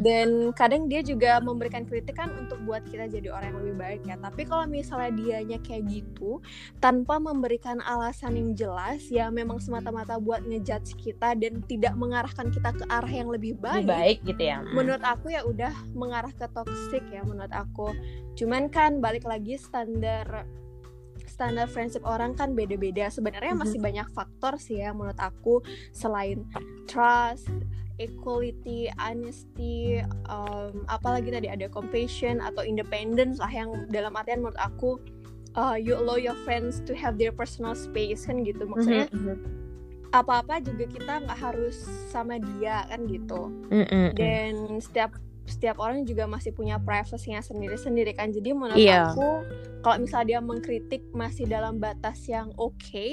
Dan 0.00 0.52
kadang 0.56 0.88
dia 0.88 1.04
juga 1.04 1.38
memberikan 1.44 1.84
kritik 1.84 2.16
kan 2.16 2.32
untuk 2.36 2.60
buat 2.64 2.80
kita 2.88 3.08
jadi 3.08 3.28
orang 3.32 3.52
yang 3.52 3.60
lebih 3.60 3.76
baik 3.76 4.00
ya. 4.08 4.16
Tapi 4.16 4.42
kalau 4.48 4.64
misalnya 4.64 5.12
dianya 5.12 5.58
kayak 5.60 5.84
gitu 5.88 6.40
tanpa 6.80 7.20
memberikan 7.20 7.78
alasan 7.84 8.36
yang 8.36 8.50
jelas 8.56 9.04
ya 9.12 9.28
memang 9.28 9.60
semata-mata 9.60 10.16
buat 10.16 10.40
ngejudge 10.44 10.96
kita 10.96 11.36
dan 11.36 11.60
tidak 11.68 11.94
mengarahkan 11.96 12.48
kita 12.48 12.72
ke 12.72 12.84
arah 12.88 13.12
yang 13.12 13.28
lebih 13.28 13.56
baik, 13.60 13.84
Lebih 13.84 13.92
baik 13.92 14.18
gitu 14.24 14.42
ya. 14.42 14.58
menurut 14.72 15.02
aku 15.04 15.32
ya 15.32 15.44
udah 15.44 15.72
mengarah 15.92 16.32
ke 16.32 16.46
toxic 16.52 17.04
ya 17.12 17.20
menurut 17.24 17.52
aku. 17.52 17.92
Cuman 18.38 18.72
kan 18.72 19.04
balik 19.04 19.28
lagi 19.28 19.60
standar 19.60 20.48
standar 21.40 21.64
friendship 21.64 22.04
orang 22.04 22.36
kan 22.36 22.52
beda-beda 22.52 23.08
sebenarnya 23.08 23.56
Mhm. 23.56 23.60
masih 23.64 23.78
banyak 23.80 24.04
faktor 24.12 24.60
sih 24.60 24.84
ya 24.84 24.92
menurut 24.92 25.16
aku 25.16 25.64
selain 25.90 26.44
trust 26.84 27.48
equality, 27.96 28.88
honesty, 28.96 30.00
um, 30.24 30.88
apalagi 30.88 31.28
tadi 31.28 31.52
ada 31.52 31.68
compassion 31.68 32.40
atau 32.40 32.64
independence 32.64 33.36
lah 33.36 33.52
yang 33.52 33.68
dalam 33.88 34.16
artian 34.16 34.40
menurut 34.40 34.56
aku 34.56 34.96
uh, 35.52 35.76
you 35.76 35.92
allow 35.92 36.16
your 36.16 36.32
friends 36.48 36.80
to 36.88 36.96
have 36.96 37.20
their 37.20 37.28
personal 37.28 37.76
space 37.76 38.24
kan 38.24 38.40
gitu 38.40 38.64
maksudnya 38.64 39.04
Mhm. 39.12 39.36
apa-apa 40.16 40.64
juga 40.64 40.88
kita 40.88 41.12
nggak 41.22 41.38
harus 41.38 41.76
sama 42.08 42.40
dia 42.40 42.88
kan 42.88 43.04
gitu 43.04 43.52
Mm-mm. 43.68 44.16
dan 44.16 44.80
setiap 44.80 45.14
setiap 45.48 45.80
orang 45.80 46.04
juga 46.04 46.24
masih 46.24 46.52
punya 46.52 46.76
privasinya 46.78 47.40
sendiri-sendiri 47.40 48.12
kan 48.14 48.30
jadi 48.30 48.52
menurut 48.52 48.78
Iya. 48.78 49.12
aku 49.12 49.44
kalau 49.80 49.96
misalnya 50.00 50.26
dia 50.36 50.40
mengkritik 50.40 51.02
masih 51.10 51.48
dalam 51.48 51.78
batas 51.78 52.24
yang 52.26 52.52
oke 52.54 53.08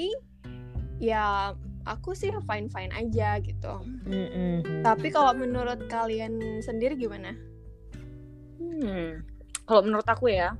ya 0.98 1.52
aku 1.84 2.12
sih 2.12 2.28
fine 2.44 2.68
fine 2.68 2.92
aja 2.92 3.40
gitu 3.40 3.74
Mm-mm. 4.04 4.84
tapi 4.84 5.08
kalau 5.08 5.32
menurut 5.32 5.88
kalian 5.88 6.36
sendiri 6.60 6.94
gimana 6.94 7.32
Hmm. 8.58 9.22
Kalau 9.64 9.86
menurut 9.86 10.06
aku 10.06 10.30
ya, 10.30 10.54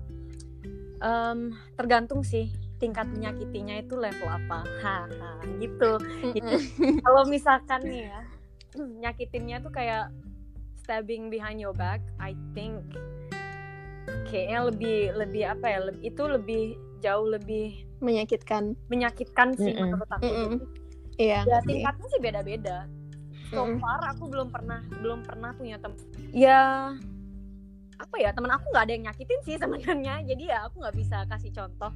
em, 0.99 1.51
tergantung 1.75 2.23
sih 2.23 2.51
tingkat 2.79 3.11
menyakitinya 3.11 3.75
itu 3.75 3.99
level 3.99 4.27
apa. 4.27 4.63
Haha, 4.79 5.43
gitu. 5.59 5.99
Mm-mm. 6.23 7.03
Kalau 7.03 7.27
misalkan 7.27 7.83
nih 7.83 8.07
ya, 8.07 8.21
nyakitinnya 9.03 9.59
tuh 9.59 9.75
kayak 9.75 10.15
stabbing 10.89 11.29
behind 11.29 11.61
your 11.61 11.77
back, 11.77 12.01
I 12.17 12.33
think 12.57 12.81
kayaknya 14.25 14.73
lebih 14.73 14.99
lebih 15.21 15.43
apa 15.45 15.67
ya? 15.69 15.79
leb- 15.85 16.01
itu 16.01 16.23
lebih 16.25 16.63
jauh 17.05 17.29
lebih 17.29 17.85
menyakitkan 18.01 18.73
menyakitkan 18.89 19.53
sih 19.61 19.77
Mm-mm. 19.77 19.85
menurut 19.93 20.09
aku. 20.09 20.25
Mm-mm. 20.25 20.49
Jadi, 20.49 20.65
iya 21.21 21.45
ya 21.45 21.61
tingkatnya 21.61 22.07
sih 22.09 22.21
beda-beda. 22.25 22.79
So 23.53 23.69
Mm-mm. 23.69 23.85
far 23.85 24.01
aku 24.17 24.33
belum 24.33 24.49
pernah 24.49 24.81
belum 25.05 25.29
pernah 25.29 25.53
punya 25.53 25.77
teman. 25.77 26.01
Ya 26.33 26.97
apa 28.01 28.17
ya 28.17 28.33
teman 28.33 28.49
aku 28.49 28.65
nggak 28.73 28.85
ada 28.89 28.93
yang 28.97 29.05
nyakitin 29.13 29.41
sih 29.45 29.55
sebenarnya. 29.61 30.25
Jadi 30.25 30.49
ya 30.49 30.73
aku 30.73 30.81
nggak 30.81 30.97
bisa 30.97 31.29
kasih 31.29 31.53
contoh 31.53 31.93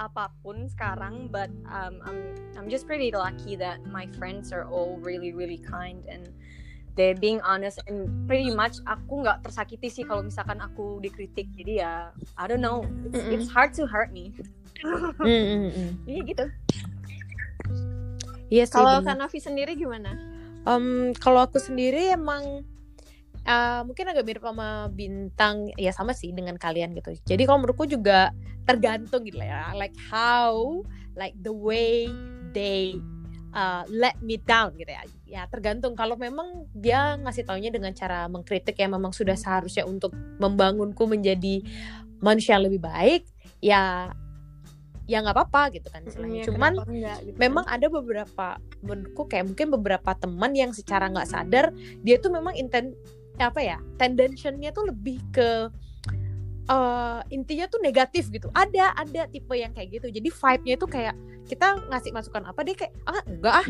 apa 0.00 0.32
pun 0.40 0.64
sekarang. 0.64 1.28
But 1.28 1.52
um, 1.68 2.00
I'm 2.08 2.18
I'm 2.56 2.68
just 2.72 2.88
pretty 2.88 3.12
lucky 3.12 3.52
that 3.60 3.84
my 3.84 4.08
friends 4.16 4.48
are 4.48 4.64
all 4.64 4.96
really 5.04 5.36
really 5.36 5.60
kind 5.60 6.00
and 6.08 6.24
they 6.98 7.14
being 7.14 7.38
honest 7.42 7.78
and 7.86 8.08
pretty 8.26 8.50
much 8.50 8.78
aku 8.86 9.22
nggak 9.22 9.42
tersakiti 9.46 9.88
sih 9.90 10.04
kalau 10.06 10.26
misalkan 10.26 10.58
aku 10.58 10.98
dikritik. 11.02 11.46
Jadi 11.54 11.82
ya 11.82 12.10
I 12.38 12.44
don't 12.46 12.62
know. 12.62 12.86
It's, 13.06 13.20
Mm-mm. 13.20 13.34
it's 13.34 13.48
hard 13.50 13.74
to 13.78 13.86
hurt 13.86 14.10
me. 14.10 14.34
Mm-mm. 15.20 15.70
Jadi 16.06 16.20
gitu. 16.34 16.44
Iya 18.50 18.64
sih. 18.66 18.74
kalau. 18.74 19.02
Kanavi 19.06 19.38
sendiri 19.38 19.78
gimana 19.78 20.10
Em, 20.68 21.16
kalau 21.16 21.40
aku 21.40 21.56
sendiri 21.56 22.12
emang 22.12 22.60
eh, 23.48 23.80
mungkin 23.88 24.12
agak 24.12 24.24
mirip 24.28 24.44
sama 24.44 24.92
bintang 24.92 25.72
ya 25.80 25.88
sama 25.88 26.12
sih 26.12 26.36
dengan 26.36 26.60
kalian 26.60 26.92
gitu. 26.92 27.16
Jadi 27.24 27.48
kalau 27.48 27.64
menurutku 27.64 27.88
juga 27.88 28.28
tergantung 28.68 29.24
gitu 29.24 29.40
lah 29.40 29.48
ya. 29.48 29.64
Like 29.72 29.96
how 30.12 30.84
like 31.16 31.32
the 31.40 31.52
way 31.52 32.12
they 32.52 32.92
uh, 33.56 33.88
let 33.88 34.20
me 34.20 34.36
down 34.36 34.76
gitu 34.76 34.92
ya. 34.92 35.02
Ya 35.30 35.46
tergantung. 35.46 35.94
Kalau 35.94 36.18
memang 36.18 36.66
dia 36.74 37.14
ngasih 37.14 37.46
taunya 37.46 37.70
dengan 37.70 37.94
cara 37.94 38.26
mengkritik 38.26 38.74
yang 38.74 38.98
memang 38.98 39.14
sudah 39.14 39.38
seharusnya 39.38 39.86
untuk 39.86 40.10
membangunku 40.42 41.06
menjadi 41.06 41.62
manusia 42.18 42.58
yang 42.58 42.66
lebih 42.66 42.82
baik, 42.82 43.22
ya 43.62 44.10
ya 45.06 45.18
nggak 45.22 45.34
apa-apa 45.38 45.78
gitu 45.78 45.86
kan 45.86 46.02
istilahnya. 46.02 46.42
Ya, 46.42 46.46
Cuman 46.50 46.72
enggak, 46.82 47.18
gitu 47.22 47.34
kan. 47.34 47.40
memang 47.46 47.64
ada 47.70 47.86
beberapa 47.86 48.46
menurutku 48.82 49.22
kayak 49.30 49.54
mungkin 49.54 49.66
beberapa 49.70 50.10
teman 50.18 50.52
yang 50.54 50.74
secara 50.74 51.06
nggak 51.10 51.30
sadar 51.30 51.74
dia 52.02 52.18
tuh 52.18 52.30
memang 52.34 52.54
inten 52.58 52.94
apa 53.38 53.58
ya 53.58 53.78
tendensinya 53.98 54.70
tuh 54.74 54.90
lebih 54.90 55.18
ke 55.30 55.70
eh, 56.70 57.20
intinya 57.30 57.66
tuh 57.70 57.78
negatif 57.82 58.30
gitu. 58.34 58.50
Ada 58.50 58.98
ada 58.98 59.30
tipe 59.30 59.54
yang 59.54 59.70
kayak 59.70 59.98
gitu. 59.98 60.06
Jadi 60.10 60.28
vibe-nya 60.30 60.74
itu 60.74 60.86
kayak 60.90 61.14
kita 61.46 61.66
ngasih 61.90 62.10
masukan 62.14 62.46
apa 62.46 62.60
dia 62.62 62.74
kayak 62.78 62.94
ah 63.06 63.22
enggak 63.26 63.54
ah 63.66 63.68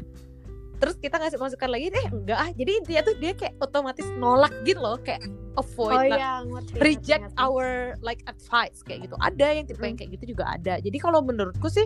terus 0.81 0.97
kita 0.97 1.21
ngasih 1.21 1.37
masukan 1.37 1.69
lagi 1.69 1.93
eh 1.93 2.09
enggak 2.09 2.39
ah. 2.41 2.51
Jadi 2.57 2.71
intinya 2.81 3.03
tuh 3.05 3.15
dia 3.21 3.33
kayak 3.37 3.55
otomatis 3.61 4.09
nolak 4.17 4.53
gitu 4.65 4.81
loh 4.81 4.97
kayak 5.05 5.23
avoid 5.61 5.93
oh 5.93 6.05
iya 6.09 6.41
ngerti 6.41 6.73
reject 6.81 7.23
ngerti, 7.29 7.37
ngerti. 7.37 7.45
our 7.45 7.95
like 8.01 8.25
advice 8.25 8.81
kayak 8.83 9.05
gitu. 9.05 9.17
Ada 9.21 9.47
yang 9.61 9.65
tipe 9.69 9.85
yang 9.85 9.99
kayak 10.01 10.11
gitu 10.17 10.25
juga 10.33 10.45
ada. 10.57 10.81
Jadi 10.81 10.97
kalau 10.97 11.21
menurutku 11.21 11.69
sih 11.69 11.85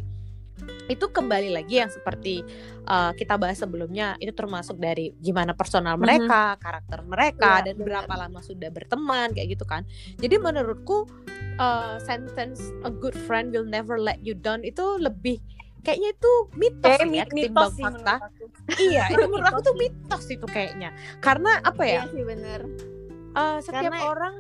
itu 0.87 1.11
kembali 1.11 1.51
lagi 1.51 1.83
yang 1.83 1.91
seperti 1.91 2.47
uh, 2.87 3.11
kita 3.19 3.35
bahas 3.35 3.59
sebelumnya 3.59 4.15
itu 4.23 4.31
termasuk 4.31 4.79
dari 4.79 5.11
gimana 5.19 5.51
personal 5.51 5.99
mereka 5.99 6.55
karakter 6.63 7.03
mereka 7.03 7.59
Iya, 7.59 7.65
dan 7.67 7.75
benar. 7.75 7.87
berapa 8.07 8.15
lama 8.15 8.39
sudah 8.39 8.71
berteman 8.71 9.35
kayak 9.35 9.59
gitu 9.59 9.67
kan. 9.67 9.83
Jadi 10.23 10.39
menurutku 10.39 11.11
uh, 11.59 11.99
sentence 11.99 12.71
a 12.87 12.91
good 12.91 13.19
friend 13.27 13.51
will 13.51 13.67
never 13.67 13.99
let 13.99 14.23
you 14.23 14.39
down 14.39 14.63
itu 14.63 14.83
lebih 15.03 15.43
kayaknya 15.85 16.11
itu 16.11 16.33
mitos 16.57 16.89
Kayak 16.91 17.07
ya 17.13 17.25
ketimbang 17.29 17.37
mitos 17.69 17.73
sih 17.77 17.85
fakta. 17.85 18.15
iya 18.81 19.05
itu 19.13 19.25
menurut 19.31 19.47
aku 19.47 19.61
tuh 19.63 19.75
mitos 19.77 20.25
itu 20.27 20.47
kayaknya. 20.49 20.91
Karena 21.21 21.61
apa 21.61 21.83
ya? 21.85 22.01
Iya 22.03 22.11
sih 22.11 22.23
bener. 22.25 22.61
Uh, 23.35 23.59
setiap 23.61 23.93
Karena- 23.93 24.07
orang 24.09 24.37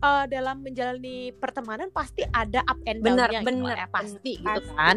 uh, 0.00 0.24
dalam 0.26 0.56
menjalani 0.62 1.30
pertemanan 1.36 1.88
pasti 1.90 2.24
ada 2.26 2.64
up 2.64 2.80
and 2.86 3.04
Benar, 3.04 3.28
down-nya 3.28 3.40
gitu 3.42 3.48
benar, 3.52 3.76
ya, 3.76 3.86
pasti 3.88 4.32
benar. 4.38 4.54
gitu 4.56 4.70
kan. 4.72 4.96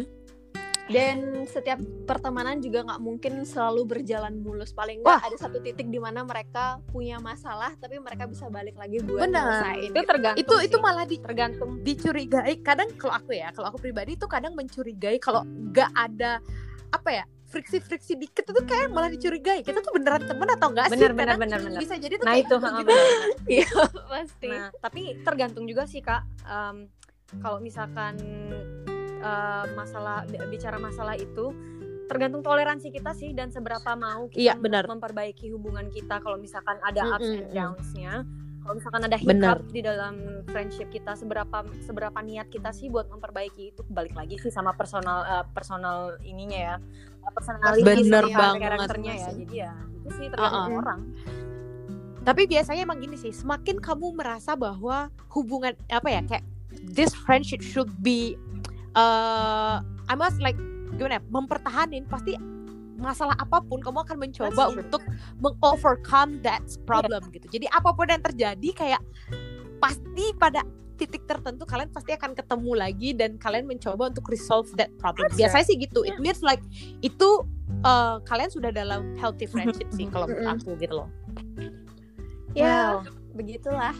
Dan 0.92 1.48
setiap 1.48 1.80
pertemanan 2.04 2.60
juga 2.60 2.84
nggak 2.84 3.00
mungkin 3.00 3.40
selalu 3.48 3.88
berjalan 3.88 4.36
mulus 4.44 4.76
paling 4.76 5.00
nggak 5.00 5.32
ada 5.32 5.36
satu 5.40 5.56
titik 5.64 5.88
di 5.88 5.96
mana 5.96 6.20
mereka 6.28 6.76
punya 6.92 7.16
masalah 7.24 7.72
tapi 7.80 7.96
mereka 7.96 8.28
bisa 8.28 8.52
balik 8.52 8.76
lagi 8.76 9.00
buat 9.00 9.24
Benar. 9.24 9.80
Itu 9.80 10.00
tergantung. 10.04 10.40
Itu 10.44 10.54
itu 10.60 10.76
sih. 10.76 10.84
malah 10.84 11.04
di, 11.08 11.16
tergantung. 11.16 11.70
dicurigai. 11.80 12.54
Kadang 12.60 12.92
kalau 13.00 13.16
aku 13.16 13.32
ya, 13.32 13.48
kalau 13.56 13.72
aku 13.72 13.80
pribadi 13.80 14.16
itu 14.16 14.28
kadang 14.28 14.52
mencurigai 14.52 15.16
kalau 15.16 15.44
nggak 15.44 15.90
ada 15.96 16.44
apa 16.92 17.10
ya 17.10 17.24
friksi-friksi 17.48 18.18
dikit 18.18 18.44
itu 18.50 18.62
kayak 18.66 18.90
malah 18.90 19.08
dicurigai. 19.08 19.62
Kita 19.62 19.80
tuh 19.80 19.94
beneran 19.94 20.26
temen 20.26 20.48
atau 20.52 20.68
enggak 20.74 20.90
sih? 20.90 20.98
Benar 20.98 21.12
benar 21.14 21.34
Kadang 21.38 21.40
benar 21.40 21.58
benar. 21.62 21.80
Bisa 21.80 21.94
jadi 21.96 22.14
tuh 22.18 22.26
Nah 22.26 22.34
itu 22.36 22.54
gitu, 22.58 22.92
iya 23.62 23.68
pasti 24.10 24.50
Nah, 24.50 24.68
tapi 24.82 25.02
tergantung 25.22 25.64
juga 25.64 25.86
sih 25.86 26.02
kak. 26.02 26.26
Em, 26.44 26.90
kalau 27.38 27.62
misalkan 27.62 28.18
eh, 29.24 29.64
masalah 29.72 30.28
bicara 30.52 30.76
masalah 30.76 31.16
itu 31.16 31.56
tergantung 32.04 32.44
toleransi 32.44 32.92
kita 32.92 33.16
sih 33.16 33.32
dan 33.32 33.48
seberapa 33.48 33.96
mau 33.96 34.28
kita 34.28 34.36
Iya, 34.36 34.54
benar. 34.60 34.84
memperbaiki 34.84 35.48
hubungan 35.56 35.88
kita. 35.88 36.20
Kalau 36.20 36.36
misalkan 36.36 36.76
ada 36.84 37.16
ups 37.16 37.24
Mm, 37.24 37.32
and 37.32 37.40
mm, 37.40 37.48
mm. 37.48 37.56
downs-nya, 37.56 38.12
kalau 38.60 38.74
misalkan 38.76 39.02
ada 39.04 39.16
Benar. 39.16 39.56
hiccup 39.56 39.72
di 39.72 39.80
dalam 39.80 40.14
friendship 40.52 40.88
kita, 40.92 41.16
seberapa 41.16 41.64
seberapa 41.80 42.18
niat 42.20 42.52
kita 42.52 42.76
sih 42.76 42.92
buat 42.92 43.08
memperbaiki 43.08 43.72
itu 43.72 43.80
balik 43.88 44.12
lagi 44.12 44.36
sih 44.36 44.52
sama 44.52 44.76
personal 44.76 45.24
eh, 45.24 45.44
personal 45.52 46.20
ininya 46.20 46.60
ya, 46.60 46.76
personality 47.32 48.04
Bener 48.04 48.24
banget. 48.28 48.60
karakternya 48.68 49.12
ya. 49.16 49.28
Jadi 49.32 49.54
ya 49.56 49.72
itu 50.04 50.08
sih 50.20 50.26
tergantung 50.28 50.76
Uh-uh. 50.76 50.82
orang. 50.84 51.00
Tapi 52.24 52.42
biasanya 52.44 52.88
emang 52.88 53.00
gini 53.00 53.16
sih, 53.16 53.32
semakin 53.32 53.76
kamu 53.80 54.16
merasa 54.16 54.56
bahwa 54.56 55.12
hubungan 55.32 55.76
apa 55.92 56.08
ya 56.08 56.20
kayak 56.24 56.44
this 56.84 57.12
friendship 57.12 57.60
should 57.60 57.88
be 58.00 58.36
uh, 58.94 59.82
I 59.82 60.14
must 60.14 60.38
like 60.40 60.58
gimana 60.94 61.18
ya, 61.18 61.22
mempertahanin 61.30 62.06
pasti 62.06 62.38
masalah 62.94 63.34
apa 63.36 63.60
pun 63.66 63.82
kamu 63.82 64.06
akan 64.06 64.16
mencoba 64.16 64.70
That's 64.70 64.78
untuk 64.80 65.02
meng-overcome 65.42 66.40
that 66.46 66.62
problem 66.86 67.20
gitu. 67.34 67.46
Jadi 67.50 67.66
apa 67.68 67.90
pun 67.92 68.06
yang 68.06 68.22
terjadi 68.22 68.68
kayak 68.72 69.02
pasti 69.82 70.32
pada 70.38 70.62
titik 70.94 71.26
tertentu 71.26 71.66
kalian 71.66 71.90
pasti 71.90 72.14
akan 72.14 72.38
ketemu 72.38 72.72
lagi 72.78 73.10
dan 73.12 73.34
kalian 73.36 73.66
mencoba 73.66 74.14
untuk 74.14 74.30
resolve 74.30 74.70
that 74.78 74.94
problem. 75.02 75.26
That's 75.26 75.42
Biasanya 75.42 75.66
sih 75.66 75.76
gitu. 75.82 76.06
It 76.06 76.22
means 76.22 76.40
like 76.40 76.62
itu 77.02 77.42
uh, 77.82 78.22
kalian 78.22 78.50
sudah 78.54 78.70
dalam 78.70 79.18
healthy 79.18 79.50
friendship 79.50 79.90
sih 79.90 80.06
kalau 80.14 80.30
menurut 80.30 80.54
aku 80.62 80.78
gitu 80.78 80.94
loh. 81.04 81.08
ya 82.54 83.02
Wow. 83.02 83.10
begitulah 83.34 83.90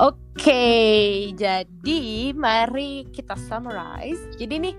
Oke, 0.00 0.64
jadi 1.36 2.00
mari 2.32 3.04
kita 3.10 3.36
summarize. 3.36 4.20
Jadi 4.38 4.70
nih 4.70 4.74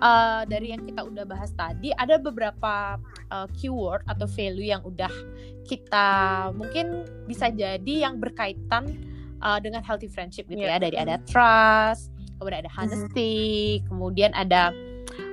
uh, 0.00 0.42
dari 0.48 0.72
yang 0.72 0.82
kita 0.86 1.04
udah 1.04 1.24
bahas 1.26 1.52
tadi 1.52 1.92
ada 1.92 2.16
beberapa 2.16 2.96
uh, 3.28 3.46
keyword 3.58 4.02
atau 4.08 4.24
value 4.24 4.72
yang 4.72 4.82
udah 4.86 5.10
kita 5.66 6.08
mungkin 6.56 7.06
bisa 7.26 7.52
jadi 7.52 8.08
yang 8.08 8.18
berkaitan 8.18 8.96
uh, 9.42 9.58
dengan 9.60 9.82
healthy 9.84 10.08
friendship 10.08 10.48
gitu 10.48 10.62
Iya. 10.64 10.78
ya. 10.78 10.82
Dari 10.82 10.96
ada 10.96 11.16
trust, 11.28 12.10
kemudian 12.38 12.62
ada 12.64 12.72
honesty, 12.74 13.78
kemudian 13.86 14.30
ada 14.34 14.72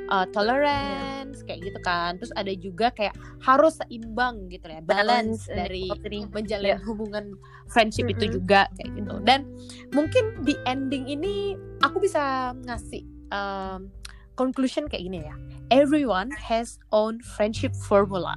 uh, 0.09 0.25
tolerance 0.33 1.41
kayak 1.45 1.63
gitu 1.69 1.79
kan. 1.85 2.17
Terus 2.17 2.33
ada 2.35 2.51
juga 2.53 2.91
kayak 2.93 3.13
harus 3.41 3.79
seimbang 3.79 4.49
gitu 4.51 4.67
ya, 4.67 4.81
balance, 4.83 5.47
and 5.47 5.57
dari 5.65 5.87
equality. 5.87 6.27
menjalin 6.33 6.69
Iya. 6.75 6.77
hubungan 6.85 7.25
friendship 7.69 8.09
itu 8.09 8.25
Mm-mm. 8.25 8.35
juga 8.41 8.65
kayak 8.81 8.89
gitu 8.97 9.15
dan 9.23 9.45
mungkin 9.93 10.41
di 10.41 10.57
ending 10.65 11.05
ini 11.05 11.53
aku 11.85 12.01
bisa 12.01 12.51
ngasih 12.65 13.05
um, 13.29 13.93
conclusion 14.33 14.89
kayak 14.89 15.05
gini 15.05 15.21
ya 15.21 15.37
everyone 15.69 16.33
has 16.33 16.81
own 16.89 17.21
friendship 17.21 17.69
formula 17.77 18.33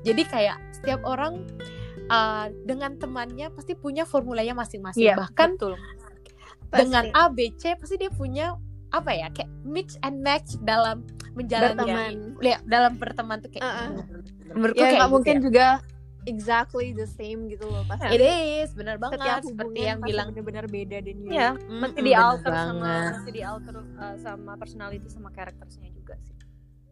jadi 0.00 0.24
kayak 0.24 0.56
setiap 0.80 1.04
orang 1.04 1.44
uh, 2.08 2.48
dengan 2.64 2.96
temannya 2.96 3.52
pasti 3.52 3.76
punya 3.76 4.08
formulanya 4.08 4.56
masing-masing 4.56 5.12
Iya, 5.12 5.20
bahkan 5.20 5.60
betul. 5.60 5.76
dengan. 6.72 7.12
A 7.14 7.30
B 7.30 7.52
C 7.54 7.76
pasti 7.78 8.00
dia 8.00 8.10
punya 8.10 8.56
apa 8.94 9.10
ya 9.12 9.26
kayak 9.28 9.50
mix 9.62 9.98
and 10.00 10.20
match 10.20 10.54
dalam 10.60 11.02
menjalani 11.32 11.74
Berteman. 11.74 12.14
ya, 12.40 12.58
dalam 12.64 12.92
berteman 12.94 13.36
tuh 13.38 13.50
kayak 13.50 13.64
Uh-uh. 13.64 13.88
menurutku 14.48 14.76
ya 14.76 14.84
kayak 14.84 14.92
nggak 14.92 15.02
gitu 15.02 15.12
mungkin 15.12 15.34
ya. 15.34 15.42
juga 15.42 15.66
exactly 16.24 16.88
the 16.90 17.04
same 17.06 17.46
gitu 17.46 17.64
loh 17.64 17.84
pasti 17.84 18.06
It 18.08 18.22
is 18.22 18.72
benar 18.72 18.96
banget 18.96 19.18
setiap 19.18 19.40
seperti 19.40 19.52
hubungan 19.52 19.84
yang 19.84 19.98
pasti 19.98 20.08
bilang 20.08 20.26
benar-benar 20.30 20.66
beda 20.66 20.96
dan 20.98 21.14
unik. 21.18 21.30
Iya, 21.30 21.48
Mm-mm, 21.52 21.78
mesti 21.80 21.98
di 21.98 22.04
bener 22.06 22.24
alter 22.24 22.52
sama 22.54 22.72
banget. 22.80 23.12
mesti 23.12 23.30
di 23.30 23.42
alter 23.42 23.74
uh, 23.76 24.16
sama 24.16 24.52
personality 24.54 25.06
sama 25.06 25.28
karakternya 25.28 25.90
juga 25.90 26.14
sih. 26.18 26.32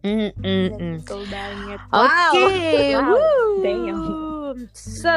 Mm, 0.02 0.30
mm, 0.34 0.68
mm. 0.74 0.96
Betul 0.98 1.22
banget. 1.30 1.80
Oke, 1.88 2.44
Wow. 2.98 3.06
woo. 3.08 3.62
Damn. 3.62 4.58
So, 4.74 5.16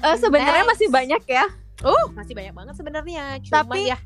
Eh, 0.00 0.16
sebenarnya 0.16 0.64
masih 0.64 0.88
banyak 0.88 1.22
ya. 1.24 1.44
oh 1.84 2.04
masih 2.10 2.32
banyak 2.32 2.50
banget 2.50 2.74
sebenarnya. 2.74 3.24
Cuma 3.40 3.54
Tapi- 3.62 3.86
ya, 3.86 3.98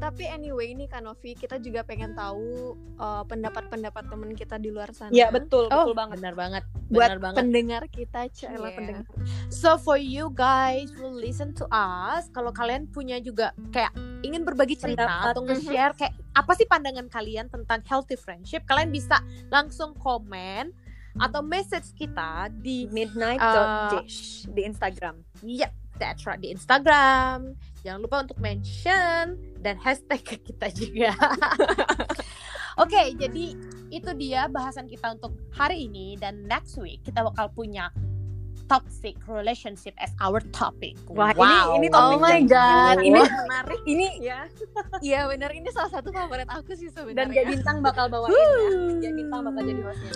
Tapi 0.00 0.24
anyway 0.24 0.72
nih 0.72 0.88
Kanovi, 0.88 1.36
kita 1.36 1.60
juga 1.60 1.84
pengen 1.84 2.16
tahu 2.16 2.72
eh, 2.96 3.22
pendapat-pendapat 3.22 4.08
temen 4.08 4.32
kita 4.32 4.56
di 4.56 4.68
luar 4.68 4.90
sana. 4.90 5.12
Ya 5.12 5.28
betul, 5.28 5.68
oh 5.68 5.84
betul 5.84 5.94
banget. 5.94 6.16
benar 6.18 6.34
banget, 6.34 6.62
Buat 6.88 6.96
benar 7.06 7.18
banget. 7.20 7.36
pendengar 7.38 7.82
kita, 7.86 8.20
cila 8.30 8.56
Iya. 8.64 8.74
pendengar. 8.74 9.04
So 9.48 9.76
for 9.76 9.94
you 9.94 10.28
guys 10.30 10.88
who 10.90 11.06
listen 11.06 11.52
to 11.54 11.68
us, 11.68 12.26
kalau 12.30 12.48
kalian 12.50 12.88
punya 12.88 13.20
juga 13.20 13.52
kayak 13.68 13.92
ingin 14.20 14.42
berbagi 14.42 14.74
cerita 14.74 15.04
Pendapat. 15.04 15.30
atau 15.30 15.40
nge-share 15.44 15.92
kayak 15.94 16.14
apa 16.32 16.52
sih 16.54 16.64
pandangan 16.64 17.06
kalian 17.06 17.46
tentang 17.46 17.84
healthy 17.84 18.16
friendship, 18.16 18.64
kalian 18.64 18.88
bisa 18.88 19.20
langsung 19.48 19.92
komen 19.94 20.72
atau 21.18 21.42
message 21.42 21.90
kita 21.92 22.48
di 22.54 22.86
Midnight 22.88 23.36
Uh, 23.36 24.00
dish 24.00 24.46
di 24.46 24.62
Instagram. 24.62 25.20
Yep, 25.42 25.72
right 26.00 26.40
di 26.40 26.48
Instagram. 26.50 27.52
Jangan 27.80 28.00
lupa 28.00 28.16
untuk 28.24 28.38
mention 28.40 29.36
dan 29.60 29.76
hashtag 29.80 30.20
ke 30.20 30.36
kita 30.40 30.68
juga. 30.72 31.12
Oke, 32.82 33.12
jadi 33.16 33.56
itu 33.92 34.10
dia 34.16 34.48
bahasan 34.48 34.88
kita 34.88 35.12
untuk 35.12 35.36
hari 35.52 35.88
ini 35.88 36.16
dan 36.16 36.44
next 36.48 36.80
week 36.80 37.04
kita 37.04 37.20
bakal 37.20 37.52
punya 37.52 37.92
toxic 38.70 39.18
relationship 39.26 39.90
as 39.98 40.14
our 40.22 40.38
topic. 40.54 40.94
Wah, 41.10 41.34
ini- 41.34 41.42
wow. 41.42 41.74
ini 41.74 41.86
Oh 41.90 42.14
topik 42.14 42.22
my 42.22 42.30
yang 42.38 42.46
god, 42.46 42.96
ini 43.02 43.20
menarik. 43.20 43.80
Ini 43.82 44.06
Ya, 44.22 44.40
iya 45.06 45.20
benar 45.26 45.50
ini 45.50 45.66
salah 45.74 45.90
satu 45.90 46.14
favorit 46.14 46.46
aku 46.46 46.78
sih 46.78 46.86
dan 46.86 46.94
sebenarnya. 47.10 47.34
Gak 47.34 47.46
Bintang 47.50 47.76
bakal 47.82 48.06
bawain 48.06 48.30
ya. 48.30 48.46
Gak 49.02 49.14
Bintang 49.18 49.40
bakal 49.42 49.62
jadi 49.66 49.82
hostnya. 49.82 50.12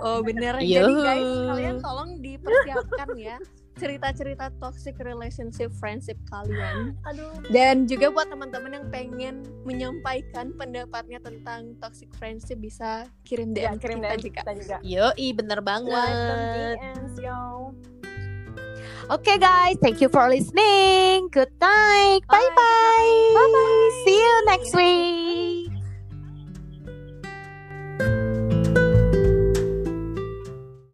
Oh 0.00 0.18
bener. 0.24 0.54
Yo. 0.64 0.80
Jadi 0.80 0.92
guys, 0.96 1.30
kalian 1.52 1.76
tolong 1.84 2.10
dipersiapkan 2.24 3.08
ya 3.20 3.36
cerita-cerita 3.80 4.52
toxic 4.60 5.00
relationship 5.00 5.72
friendship 5.80 6.20
kalian. 6.28 6.92
Aduh. 7.08 7.32
Dan 7.48 7.88
juga 7.88 8.12
buat 8.12 8.28
teman-teman 8.28 8.76
yang 8.76 8.86
pengen 8.92 9.34
menyampaikan 9.64 10.52
pendapatnya 10.54 11.18
tentang 11.18 11.72
toxic 11.80 12.12
friendship 12.20 12.60
bisa 12.60 13.08
kirim 13.24 13.56
Ya, 13.56 13.72
DM 13.72 13.80
kirim 13.80 13.98
kita 13.98 14.12
DM 14.12 14.20
juga. 14.20 14.40
kita 14.44 14.52
juga. 14.54 14.76
Yoi, 14.84 15.26
bener 15.32 15.58
banget. 15.64 16.76
Oke 19.10 19.42
guys, 19.42 19.74
thank 19.82 19.98
you 19.98 20.06
for 20.06 20.30
listening. 20.30 21.26
Good 21.34 21.50
night. 21.58 22.22
Bye 22.30 22.50
bye. 22.54 23.14
Bye 23.34 23.50
bye. 23.50 23.88
See 24.06 24.14
you 24.14 24.34
next 24.46 24.70
week. 24.70 25.69